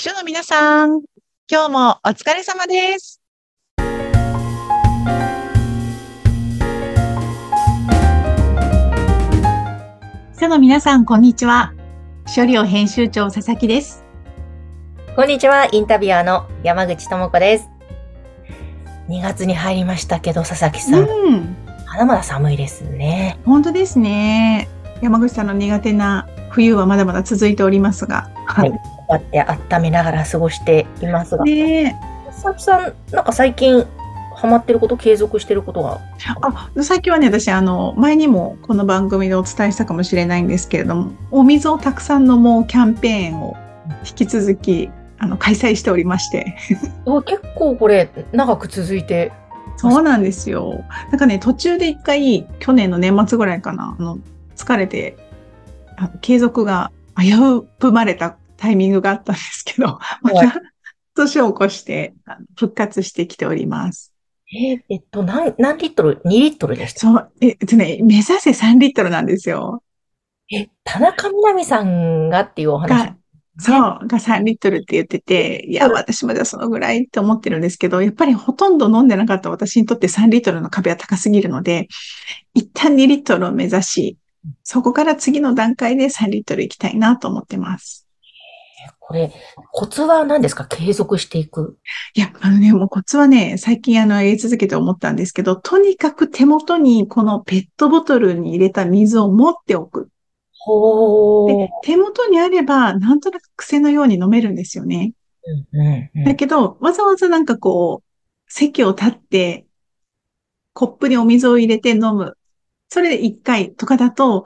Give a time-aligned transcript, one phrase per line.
[0.00, 1.02] 秘書の皆さん、
[1.46, 3.20] 今日もお疲れ様です。
[10.32, 11.74] 秘書の皆さん、こんにちは。
[12.34, 14.02] 処理を編集長佐々木です。
[15.16, 17.68] こんにちは、インタビュアーの山口智子です。
[19.10, 21.56] 2月に入りましたけど、佐々木さん、うん、
[21.86, 23.38] まだまだ寒いですね。
[23.44, 24.66] 本当ですね。
[25.02, 28.30] 山口さんの苦手な冬はまだまだ続いておりますが。
[28.46, 28.72] はい。
[29.10, 31.94] こうやって温めながら過ごしていますが、ねえ
[32.30, 33.84] 佐々木さん、なんか最近
[34.36, 36.00] ハマってること、継続してることが、
[36.42, 43.56] あ、最近はね、私、あの、前にもこの番組でお伝えしたかもしれないんですけれども、お水をたくさん飲もうキャンペーンを
[44.08, 46.56] 引き続き、あの、開催しておりまして。
[47.04, 49.32] お結構これ長く続いて、
[49.76, 50.84] そうなんですよ。
[51.10, 54.18] なんかね、途中で一回、去年の年末ぐらいかな、あの、
[54.56, 55.16] 疲れて、
[55.96, 60.60] あの継続が危うくまれたタイミングがあったんですけど、 まはいた、
[61.14, 62.14] 年を越して、
[62.56, 64.12] 復活してきております。
[64.52, 67.00] えーえっと、何、何リットル ?2 リットルでした。
[67.00, 69.82] そう、えっとね、目指せ3リットルなんですよ。
[70.52, 73.16] え、田中みな実さんがっていうお話が。
[73.58, 81.88] そう、が3リットルって言ってて、いや、うん私まではそのぐらいって思ってるんですけど、やっぱりほとんど飲んでなかった私にとって3リットルの壁は高すぎるので、
[82.54, 84.18] 一旦2リットルを目指し、
[84.64, 88.06] そこから次の段階で3リットル行きたいなと思ってます。
[89.10, 89.32] これ、
[89.72, 90.66] コツは何ですか？
[90.66, 91.80] 継続していく。
[92.14, 100.10] いや、あのね、もうコツはね、最近あの、やり続けて思ったんですけど、とにかく手元にこのペットボトルに入れた水を持っておく。
[100.60, 105.12] ほーで。、手元にあれば、なんとなく癖のように飲めるんですよね。
[105.72, 108.06] うんうんうんだけど、わざわざなんかこう、
[108.46, 109.66] 席を立って、
[110.72, 112.38] コップにお水を入れて飲む。
[112.88, 114.44] それで一回とかだと、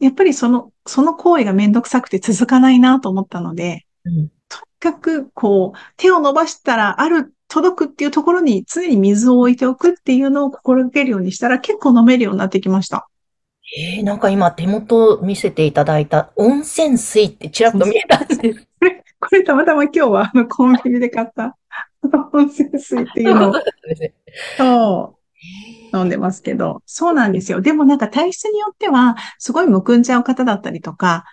[0.00, 13.08] やっぱりその、その行為がめんどくさくて続かないなと思ったので、うんとにかくこう、手を伸ばしたらある、届くっていうところに常に水を置いておくっていうのを心がけるようにしたら結構飲めるようになってきました。
[13.76, 18.68] えー、なんか今手元見せていただいた温泉水ってちらっと見えたんです。
[18.80, 21.56] これ、これたまたま今日はあのコンビニで買った
[22.32, 23.54] 温泉水っていうのを。
[24.56, 25.20] そう
[25.96, 27.60] 飲んでますけど、そうなんですよ。
[27.60, 31.24] でもなんか体質によっては、すごいむくんじゃう方だったりとか、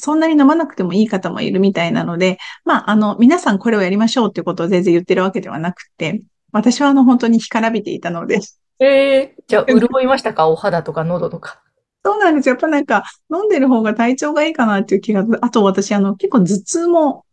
[0.00, 6.22] そんなに飲まなくてもいい方もいるみたいなので、まあ、あの、皆さんこれをやりましょうっていうことを全然言ってるわけではなくて、
[6.52, 8.40] 私はあの、本当に干からびていたので、
[8.80, 10.48] えー、じゃあ潤いましたか？
[10.48, 11.62] お肌とか喉とか。
[12.02, 12.54] そうなんですよ。
[12.54, 17.26] やっぱなんか、飲んでる方が体調がいいかなっていう気が、あと私、あの、結構頭痛も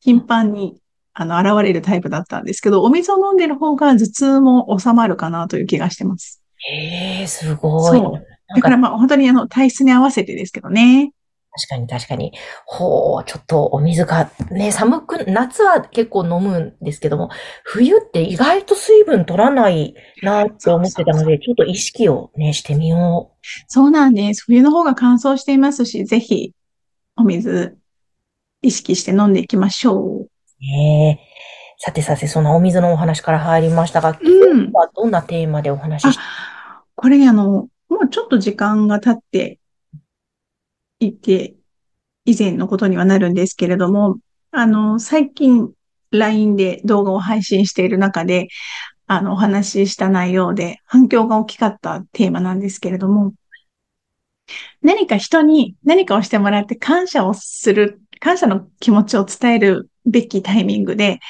[0.00, 0.80] 頻繁に、
[1.12, 6.42] あの、現れるタイプだったんですけど、お水を飲んでる方が頭痛も収まるかなという気がしてます。
[6.72, 7.98] えー、すごい。
[7.98, 8.26] そう
[8.56, 11.12] だからまあ、本当にあの、体質に合わせてですけどね。
[11.56, 12.32] 確かに確かに。
[12.66, 17.30] ほう、ちょっとお水がね、寒く、夏は結構飲むんですけども、
[17.62, 23.46] 冬って意外と水分取らないなって思ってたので、ちょっと意識をね、してみよう。
[23.68, 24.42] そうなんです。
[24.46, 26.52] 冬の方が乾燥していますし、ぜひ、
[27.16, 27.78] お水、
[28.60, 30.28] 意識して飲んでいきましょう。
[30.60, 31.34] ねえ。
[31.78, 39.60] さてさて、そのお水のお話から入りましたが、うん今日はどんなテーマでお話ししあ、これね、あの、もうちょっと時間が経って
[41.04, 41.54] いて、
[42.24, 44.18] 以前のことにはなるんですけれども、
[44.50, 45.70] あの、最近
[46.10, 48.48] LINE で動画を配信している中で、
[49.06, 53.34] あの、お話しした内容で反響が大きかったテーマなんですけれども、
[54.82, 61.20] 何か人に何かをしてもらって感謝をする、感謝の気持ちを伝えるべきタイミングで、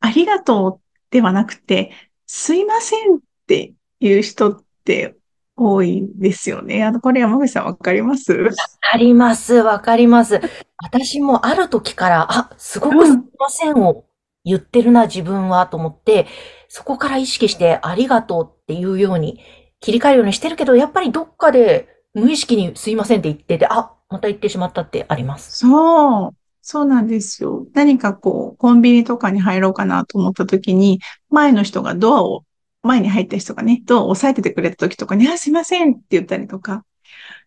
[0.00, 1.92] ありがとうではなくて、
[2.26, 5.16] すいませんっていう人って
[5.62, 6.84] 多いんですよね。
[6.84, 8.32] あの、これ山口さんわかります？
[8.32, 8.50] わ
[8.80, 10.40] かります、わかります。
[10.82, 14.04] 私もある時から、あ、すごくすいませんを
[14.44, 16.26] 言ってるな、自分は、と思って、
[16.68, 19.40] そこから意識してありがとうっていうように
[19.80, 25.58] 切り替えるようにしてるけど、やっぱりどっかで無意識にすいませんって言ってて、あ、また言ってしまったってあります。
[25.58, 26.36] そう。
[26.62, 27.66] そうなんですよ。
[27.74, 32.44] 何かこう、コンビニとかに入ろうかなと思った時に、前の人がドアを、
[32.82, 36.84] 前に入った人がね、ドアを押さえててくれた時とかに、あ、すいませんって言ったりとか、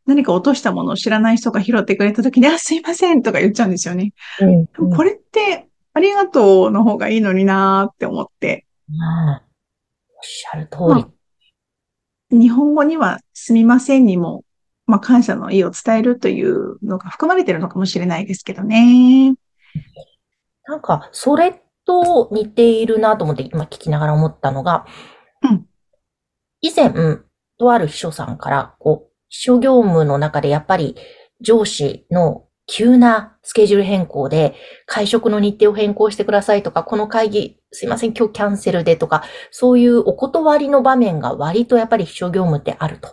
[0.06, 4.14] 何か落としたものを知らない人が拾ってくれた時に、あ、すいませんとか言っちゃうんですよね。
[4.42, 9.44] うんでもこれって、ありがとうの方がいいのになーって思って、ああ
[10.16, 10.78] おっしゃる通
[12.32, 12.40] り。
[12.40, 14.44] 日本語にはすみませんにも、
[14.88, 19.36] まあ、感謝の意を伝えるというのが含まれてるのかもしれないですけどね。
[20.66, 24.86] なんか、それと似ているなと思って今聞きながら思ったのが、
[26.62, 26.92] 以前、
[27.60, 30.96] とある秘書さんから、こう、秘書業務の中でやっぱり
[31.42, 34.56] 上司の急なスケジュール変更で、
[34.86, 43.10] 会食の日程を変更してくださいとか、この会議、すいません、今日キャンセルでとか、そういうお断りの場面が割とやっぱり秘書業務ってあると。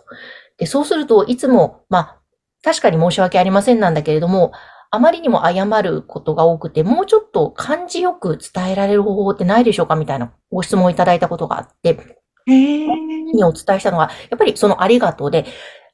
[0.57, 2.17] で、そうするといつも、まあ、
[2.63, 4.53] 確かに申し訳ありませんなんだけれども、
[4.91, 12.87] あまりにも謝ることが多くて、もうちょっと感じよく伝えられる方法ってないでしょうかみたいなご質問をいただいたことがあって、えー、
[13.33, 15.45] にお伝えしたのは、やっぱりそのありがとうで、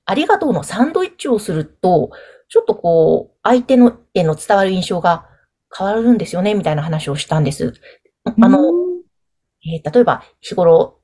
[0.06, 2.12] ありがとうのサンドイッチをすると、
[2.50, 5.28] ちょっとこう、相手のへの伝わる印象が
[5.78, 7.74] 変わるんですよね、みたいな話をしたんです。
[8.24, 8.60] あの、
[9.66, 10.98] えー、例えば、日頃、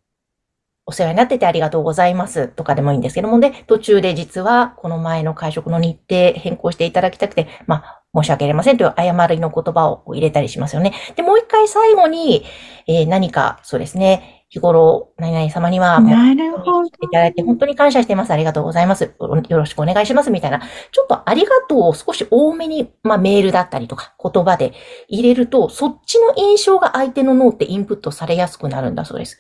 [0.85, 10.93] お世話になっててありがとうございますとかでもいいんですけども、で、途中で実はこの前の会食の日程変更していただきたくて、まあ、申し訳ありませんという謝りの言葉を入れたりしますよね。
[11.15, 12.43] で、もう一回最後に、
[12.87, 16.85] えー、何か、そうですね、日頃、何々様には、なるほど。
[16.85, 18.31] いただいて本当に感謝しています。
[18.31, 19.15] ありがとうございます。
[19.19, 20.29] よろしくお願いします。
[20.29, 20.59] みたいな。
[20.59, 24.73] ちょっとありがとうを少し多めに、まあメールだったりとか言葉で
[25.07, 29.39] 入れると、そっちの印象が相手の脳ってインプットされやすくなるんだそうです。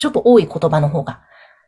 [0.00, 1.20] ちょっと多い言葉の方が。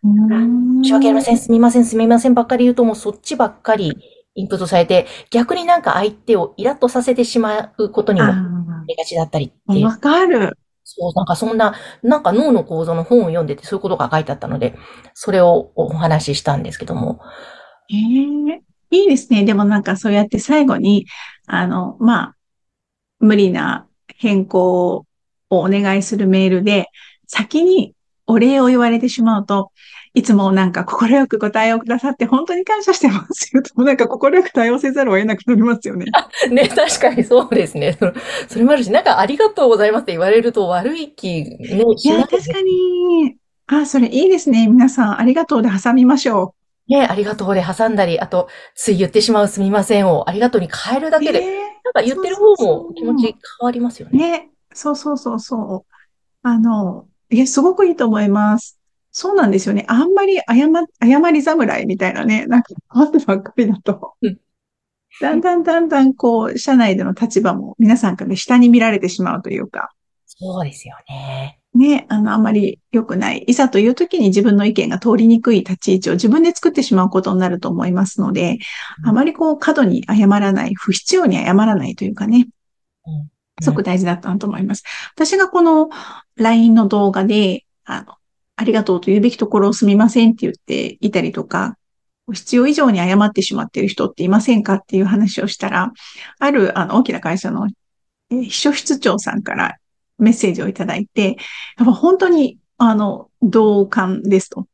[0.02, 1.38] 申し訳ありません。
[1.38, 1.84] すみません。
[1.84, 2.34] すみません。
[2.34, 3.96] ばっかり言うともうそっちばっかり
[4.34, 9.86] インプットされて、逆になんか相手をイラッとさせてしまうことにもなりがちだったりっていう。
[9.86, 10.58] わかる。
[10.92, 14.76] そう、なんかそんな、なんか脳の構造の本を読んでてそういうことが書いてあったので、
[15.14, 17.20] それをお話ししたんですけども。
[17.90, 19.44] ええいいですね。
[19.44, 21.06] でもなんかそうやって最後に、
[21.46, 22.37] あの、まあ、
[23.20, 25.06] 無理な変更を
[25.50, 26.88] お願いするメールで、
[27.28, 27.94] 先に
[28.26, 29.70] お礼を言われてしまうと、
[30.14, 36.06] いつもなんか快くご対応くださって本当に感謝してますよと、なんか快く対応せざるを得なくなりますよね。
[36.50, 37.96] ね、確かにそうですね。
[38.48, 43.36] それもあるし、なんかありがとうございますって言われると悪い気ね、いや、確かに。
[43.68, 44.66] あ、それいいですね。
[44.66, 46.54] 皆さん、ありがとうで挟みましょ
[46.88, 46.92] う。
[46.92, 51.40] ね、ありがとうで挟んだり、あと、つい言ってしまうすみませんをありがとうに変えるだけで、
[51.84, 54.30] なんか言ってる方も気持ち変わりますよね。
[54.30, 55.94] ね、そうそうそうそう。
[56.42, 58.80] あの、いや、すごくいいと思います。
[59.12, 59.84] そうなんですよね。
[59.88, 60.68] あんまり謝、
[61.02, 64.14] 謝り侍みたいなね、なんか、あってばっかりだと、
[65.20, 69.90] だんだんだんだん、こう、社内での立場も皆さんから下に見られてしまうというか。
[70.26, 71.58] そうですよね。
[71.74, 73.38] ね、あの、あんまり良くない。
[73.46, 78.58] いざという時に自分の意見が通りにくい立ち位置を自分で作ってしまうことになると思いますので、
[79.02, 82.48] うん、あまりこう、過度に謝らない、不必要に謝らないというかね。
[83.06, 83.30] うん
[83.62, 84.84] すごく大事だったなと思います。
[85.14, 85.90] 私がこの
[86.36, 88.14] LINE の動画で、あの、
[88.60, 91.78] ありがとうと言うべきところをすみませんって言っていたりとか、
[92.30, 95.94] 必要以上に謝ってしまっている人っていませんかっていう話をしたら、
[96.38, 97.68] あるあの大きな会社の
[98.28, 99.78] 秘書室長さんから
[100.18, 101.38] メッセージをいただいて、
[101.78, 104.66] やっぱ本当にあの同感ですと。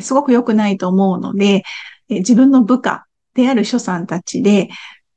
[0.00, 1.62] すごく良くないと思うので、
[2.08, 4.68] 自分の部下である書さんたちで、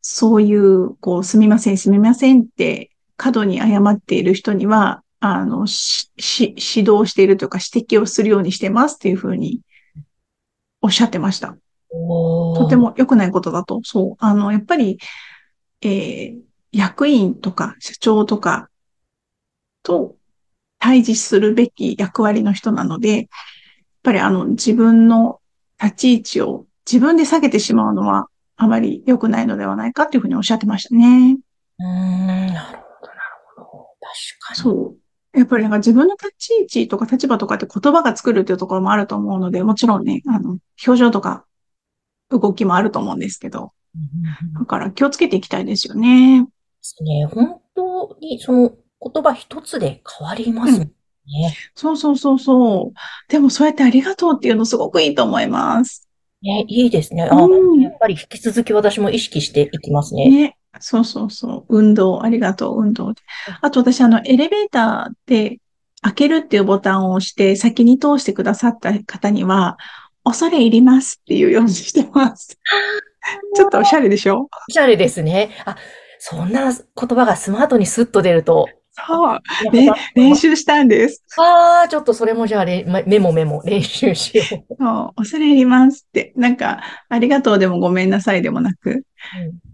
[0.02, 5.02] そういう、こう、すみません、すみませんって過度に謝っている人には、
[5.34, 9.62] あの、し、指導しているというか指摘をするようにしてますっていうふうに
[10.82, 11.58] おっしゃってました。
[11.90, 13.82] とても良くないことだと。
[13.84, 14.16] そう。
[14.20, 15.00] あの、やっぱり、
[15.82, 16.40] えー、
[16.72, 18.70] 役員とか社長とか
[19.82, 20.16] と
[20.80, 23.28] 対峙するべき役割の人なので、やっ
[24.04, 25.40] ぱりあの、自分の
[25.82, 28.28] 立ち位置を自分で下げてしまうのは
[28.58, 31.38] あまり良くないのではないかっていうふうにおっしゃってましたね。
[31.80, 32.78] うん、なる
[33.56, 33.66] ほど。
[34.02, 34.60] 確かに。
[34.60, 35.05] そう。
[35.36, 41.46] やっぱりなんか自分の立ち位置とか立場とかって言葉が作るっていうところもあると思うので、もちろんね、あの、表情とか
[42.30, 43.74] 動きもあると思うんですけど、
[44.60, 46.44] だから気をつけていきたいですよね。
[46.44, 46.48] で
[46.82, 47.26] すね。
[47.26, 48.72] 本当にその
[49.02, 50.92] 言葉一つで変わりますね、うん。
[51.76, 53.32] そうそうそうそう。
[53.32, 56.05] でもそうやってありがとうっていうのすごくいいと思います。
[56.46, 57.24] ね、いいですね。
[57.24, 60.30] あ、うん、やっぱり引き続き私も意識していきますね。
[60.30, 60.58] ね。
[60.80, 61.76] そうそうそう。
[61.76, 63.14] 運動、ありがとう、運動。
[63.62, 65.58] あと私、あの、エレベーターで
[66.02, 69.78] 開けるっていうボタンを押して先に通してくださった方には、
[70.24, 72.60] 恐れ入りますっていうようにしてます。
[73.56, 74.50] ちょっとおしゃれでしょ？
[74.70, 75.52] おしゃれですね。
[75.66, 75.78] あ、
[76.20, 78.68] そんな言葉がスマートにスッと出ると。
[79.08, 79.40] そう。
[79.72, 81.24] ね、練習したんです。
[81.38, 84.76] ああ、ちょっとそれもじゃあメモメモ練習しよう。
[84.80, 86.34] そう、恐れ入りますって。
[86.36, 89.04] なんか、ありがとうでもごめんなさいでもなく、うん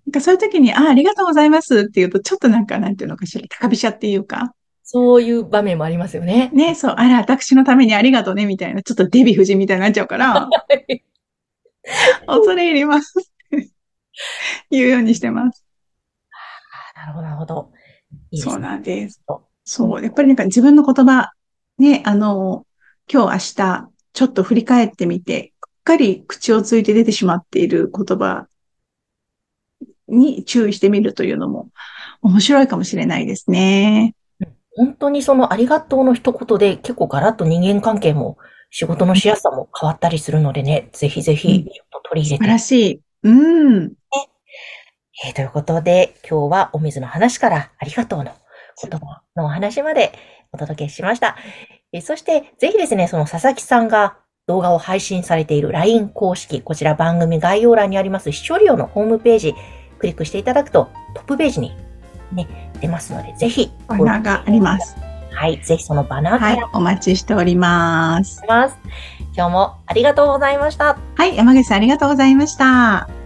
[0.08, 4.54] なんかそういう時に、あ、ありがとうございますって言うと、ちょっとなんか、なんていうのかしら、高飛車っていうか。
[4.84, 6.50] そういう場面もありますよね。
[6.54, 10.50] ね、そう、あら、私のためにありがとうね、みたいな、ちょっとデヴィ夫人みたいになっちゃうから、
[12.28, 13.14] 恐れ入ります。
[14.70, 15.64] 言うようにしてます。
[16.96, 17.72] なるほど、なるほど。
[18.32, 19.22] いいそうなんです。
[19.64, 21.32] そう、やっぱりなんか自分の言葉、
[21.78, 22.66] ね、あの、
[23.12, 28.48] 今日明日、ちょっと振り返ってみて、うっかり口をついて出てしまっている言葉
[30.08, 31.70] に注意してみるというのも
[32.22, 34.16] 面白いかもしれないですね。
[34.76, 38.38] 本当にそのありがとうの一言で結構ガラッと人間関係も
[38.70, 41.66] 仕事のしやすさも変わったりするのでね、ぜひぜひ
[42.04, 42.38] 取り入れて。
[42.38, 43.02] 素晴らしい。
[43.24, 43.94] うん。
[45.24, 48.32] えーということで、今日はお水の話からありがとうの
[48.82, 50.14] 言葉のお話まで
[50.52, 51.36] お届けしました。
[51.94, 59.56] えーそして、ぜひですね、その佐々木さんが動画を配信されている LINE 公式、こちら番組概要欄にあります視聴料のホームページ、
[60.00, 61.76] クリックしていただくとトップページに
[62.32, 63.72] ね、出ますので、ぜひ。
[63.88, 64.96] バナーがあります。
[65.34, 66.70] はい、ぜひそのバナーからはい。
[66.74, 68.42] お待ちしております。
[68.48, 68.78] ます。
[69.36, 70.98] 今日もありがとうございました。
[71.16, 71.36] はい。
[71.36, 73.21] 山口さんありがとうございました。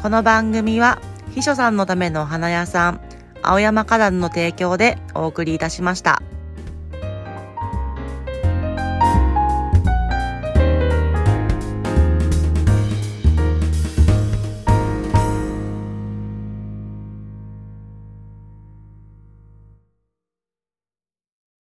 [0.00, 1.00] この番組は
[1.34, 3.00] 秘書さんのためのお花屋さん
[3.42, 6.22] 青山花壇の提供でお送りいたしました。